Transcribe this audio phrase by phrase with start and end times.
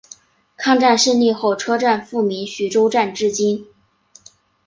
[0.57, 3.67] 抗战胜利后车站复名徐州站至今。